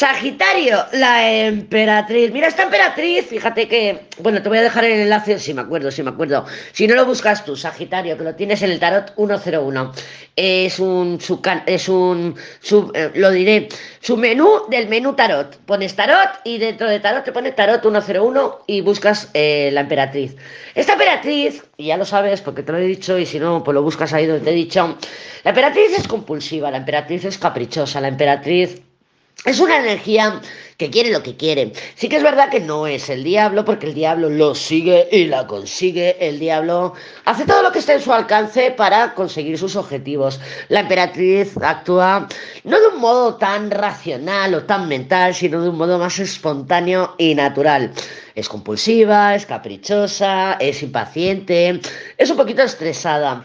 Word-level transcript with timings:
Sagitario, 0.00 0.86
la 0.92 1.30
emperatriz. 1.30 2.32
Mira, 2.32 2.48
esta 2.48 2.62
emperatriz, 2.62 3.26
fíjate 3.26 3.68
que, 3.68 4.00
bueno, 4.20 4.40
te 4.40 4.48
voy 4.48 4.56
a 4.56 4.62
dejar 4.62 4.84
el 4.84 4.98
enlace, 4.98 5.38
si 5.38 5.52
me 5.52 5.60
acuerdo, 5.60 5.90
si 5.90 6.02
me 6.02 6.08
acuerdo. 6.08 6.46
Si 6.72 6.86
no 6.86 6.94
lo 6.94 7.04
buscas 7.04 7.44
tú, 7.44 7.54
Sagitario, 7.54 8.16
que 8.16 8.24
lo 8.24 8.34
tienes 8.34 8.62
en 8.62 8.70
el 8.70 8.80
tarot 8.80 9.14
101. 9.14 9.92
Es 10.36 10.78
un, 10.78 11.20
su, 11.20 11.42
es 11.66 11.88
un, 11.90 12.34
eh, 12.94 13.10
lo 13.14 13.30
diré, 13.30 13.68
su 14.00 14.16
menú 14.16 14.48
del 14.70 14.88
menú 14.88 15.12
tarot. 15.12 15.58
Pones 15.66 15.94
tarot 15.94 16.30
y 16.44 16.56
dentro 16.56 16.88
de 16.88 16.98
tarot 16.98 17.22
te 17.22 17.32
pones 17.32 17.54
tarot 17.54 17.82
101 17.82 18.60
y 18.68 18.80
buscas 18.80 19.28
eh, 19.34 19.68
la 19.70 19.82
emperatriz. 19.82 20.34
Esta 20.74 20.94
emperatriz, 20.94 21.62
y 21.76 21.88
ya 21.88 21.98
lo 21.98 22.06
sabes 22.06 22.40
porque 22.40 22.62
te 22.62 22.72
lo 22.72 22.78
he 22.78 22.86
dicho 22.86 23.18
y 23.18 23.26
si 23.26 23.38
no, 23.38 23.62
pues 23.62 23.74
lo 23.74 23.82
buscas 23.82 24.14
ahí 24.14 24.24
donde 24.24 24.46
te 24.46 24.50
he 24.50 24.54
dicho. 24.54 24.96
La 25.44 25.50
emperatriz 25.50 25.98
es 25.98 26.08
compulsiva, 26.08 26.70
la 26.70 26.78
emperatriz 26.78 27.26
es 27.26 27.36
caprichosa, 27.36 28.00
la 28.00 28.08
emperatriz 28.08 28.80
es 29.44 29.58
una 29.58 29.78
energía 29.78 30.40
que 30.76 30.90
quiere 30.90 31.10
lo 31.10 31.22
que 31.22 31.36
quiere. 31.36 31.72
Sí 31.94 32.08
que 32.08 32.16
es 32.16 32.22
verdad 32.22 32.50
que 32.50 32.60
no 32.60 32.86
es 32.86 33.10
el 33.10 33.22
diablo, 33.22 33.64
porque 33.64 33.86
el 33.86 33.94
diablo 33.94 34.30
lo 34.30 34.54
sigue 34.54 35.08
y 35.12 35.26
la 35.26 35.46
consigue. 35.46 36.16
El 36.20 36.38
diablo 36.38 36.94
hace 37.26 37.44
todo 37.44 37.62
lo 37.62 37.70
que 37.70 37.80
esté 37.80 37.94
en 37.94 38.00
su 38.00 38.12
alcance 38.12 38.70
para 38.70 39.14
conseguir 39.14 39.58
sus 39.58 39.76
objetivos. 39.76 40.40
La 40.68 40.80
emperatriz 40.80 41.54
actúa 41.62 42.28
no 42.64 42.80
de 42.80 42.86
un 42.88 42.98
modo 42.98 43.36
tan 43.36 43.70
racional 43.70 44.54
o 44.54 44.64
tan 44.64 44.88
mental, 44.88 45.34
sino 45.34 45.62
de 45.62 45.68
un 45.68 45.76
modo 45.76 45.98
más 45.98 46.18
espontáneo 46.18 47.14
y 47.18 47.34
natural. 47.34 47.92
Es 48.34 48.48
compulsiva, 48.48 49.34
es 49.34 49.44
caprichosa, 49.44 50.54
es 50.60 50.82
impaciente, 50.82 51.80
es 52.16 52.30
un 52.30 52.36
poquito 52.38 52.62
estresada. 52.62 53.44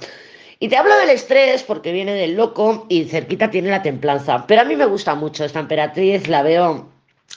Y 0.59 0.69
te 0.69 0.77
hablo 0.77 0.95
del 0.97 1.09
estrés 1.09 1.63
porque 1.63 1.91
viene 1.91 2.13
del 2.13 2.35
loco 2.35 2.85
y 2.89 3.05
cerquita 3.05 3.49
tiene 3.49 3.69
la 3.69 3.81
templanza. 3.81 4.45
Pero 4.47 4.61
a 4.61 4.65
mí 4.65 4.75
me 4.75 4.85
gusta 4.85 5.15
mucho 5.15 5.43
esta 5.43 5.59
emperatriz, 5.59 6.27
la 6.27 6.43
veo 6.43 6.95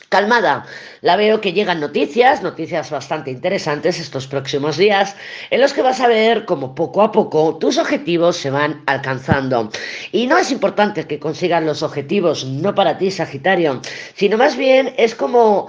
calmada. 0.09 0.65
La 1.01 1.17
veo 1.17 1.41
que 1.41 1.53
llegan 1.53 1.81
noticias, 1.81 2.43
noticias 2.43 2.91
bastante 2.91 3.30
interesantes 3.30 3.99
estos 3.99 4.27
próximos 4.27 4.77
días, 4.77 5.16
en 5.51 5.60
los 5.60 5.73
que 5.73 5.83
vas 5.83 6.01
a 6.01 6.09
ver 6.09 6.45
cómo 6.45 6.75
poco 6.75 7.02
a 7.02 7.13
poco 7.13 7.59
tus 7.59 7.79
objetivos 7.79 8.37
se 8.37 8.51
van 8.51 8.83
alcanzando. 8.87 9.71
Y 10.13 10.27
no 10.27 10.38
es 10.38 10.51
importante 10.51 11.07
que 11.07 11.19
consigas 11.19 11.63
los 11.63 11.82
objetivos, 11.82 12.45
no 12.45 12.75
para 12.75 12.99
ti, 12.99 13.10
Sagitario, 13.10 13.80
sino 14.15 14.37
más 14.37 14.57
bien 14.57 14.95
es 14.97 15.15
como... 15.15 15.69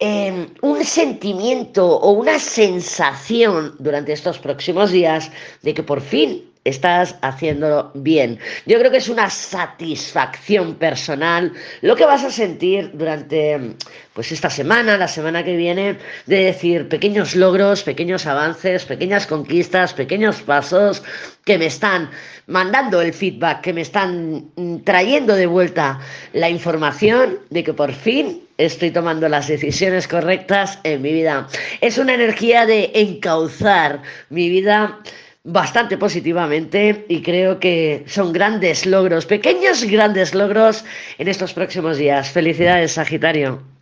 Em, 0.00 0.54
un 0.62 0.84
sentimiento 0.84 1.84
o 1.84 2.12
una 2.12 2.38
sensación 2.38 3.74
durante 3.80 4.12
estos 4.12 4.38
próximos 4.38 4.92
días 4.92 5.32
de 5.62 5.74
que 5.74 5.82
por 5.82 6.00
fin 6.00 6.48
estás 6.68 7.16
haciéndolo 7.22 7.90
bien. 7.94 8.38
Yo 8.66 8.78
creo 8.78 8.90
que 8.90 8.98
es 8.98 9.08
una 9.08 9.30
satisfacción 9.30 10.74
personal 10.74 11.52
lo 11.82 11.96
que 11.96 12.06
vas 12.06 12.24
a 12.24 12.30
sentir 12.30 12.90
durante 12.94 13.76
pues 14.12 14.32
esta 14.32 14.50
semana, 14.50 14.98
la 14.98 15.06
semana 15.06 15.44
que 15.44 15.56
viene, 15.56 15.96
de 16.26 16.44
decir 16.44 16.88
pequeños 16.88 17.36
logros, 17.36 17.84
pequeños 17.84 18.26
avances, 18.26 18.84
pequeñas 18.84 19.28
conquistas, 19.28 19.94
pequeños 19.94 20.42
pasos 20.42 21.04
que 21.44 21.56
me 21.56 21.66
están 21.66 22.10
mandando 22.48 23.00
el 23.00 23.12
feedback, 23.12 23.60
que 23.60 23.72
me 23.72 23.82
están 23.82 24.50
mm, 24.56 24.78
trayendo 24.78 25.36
de 25.36 25.46
vuelta 25.46 26.00
la 26.32 26.50
información 26.50 27.38
de 27.50 27.62
que 27.62 27.74
por 27.74 27.92
fin 27.92 28.42
estoy 28.56 28.90
tomando 28.90 29.28
las 29.28 29.46
decisiones 29.46 30.08
correctas 30.08 30.80
en 30.82 31.00
mi 31.00 31.12
vida. 31.12 31.46
Es 31.80 31.96
una 31.96 32.14
energía 32.14 32.66
de 32.66 32.90
encauzar 32.94 34.02
mi 34.30 34.48
vida 34.48 34.98
bastante 35.48 35.96
positivamente 35.96 37.06
y 37.08 37.22
creo 37.22 37.58
que 37.58 38.04
son 38.06 38.32
grandes 38.32 38.86
logros, 38.86 39.26
pequeños 39.26 39.82
grandes 39.84 40.34
logros 40.34 40.84
en 41.16 41.28
estos 41.28 41.52
próximos 41.54 41.96
días. 41.96 42.30
Felicidades, 42.30 42.92
Sagitario. 42.92 43.77